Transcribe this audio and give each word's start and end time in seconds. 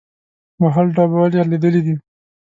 وهل 0.61 0.87
ډبول 0.95 1.31
یې 1.37 1.43
لیدلي 1.51 1.81
دي. 1.85 1.95